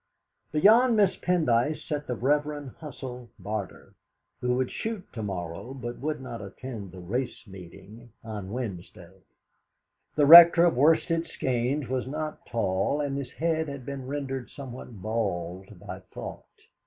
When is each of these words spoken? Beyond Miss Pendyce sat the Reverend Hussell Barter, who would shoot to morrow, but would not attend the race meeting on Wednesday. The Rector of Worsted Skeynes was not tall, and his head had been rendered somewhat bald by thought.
Beyond 0.51 0.97
Miss 0.97 1.15
Pendyce 1.15 1.85
sat 1.87 2.07
the 2.07 2.15
Reverend 2.15 2.71
Hussell 2.79 3.29
Barter, 3.37 3.93
who 4.39 4.55
would 4.55 4.71
shoot 4.71 5.05
to 5.13 5.21
morrow, 5.21 5.75
but 5.75 5.99
would 5.99 6.19
not 6.21 6.41
attend 6.41 6.91
the 6.91 6.97
race 6.99 7.45
meeting 7.45 8.11
on 8.23 8.49
Wednesday. 8.51 9.21
The 10.15 10.25
Rector 10.25 10.65
of 10.65 10.75
Worsted 10.75 11.25
Skeynes 11.27 11.87
was 11.87 12.07
not 12.07 12.47
tall, 12.47 12.99
and 12.99 13.15
his 13.15 13.29
head 13.33 13.67
had 13.69 13.85
been 13.85 14.07
rendered 14.07 14.49
somewhat 14.49 15.03
bald 15.03 15.79
by 15.79 15.99
thought. 15.99 16.47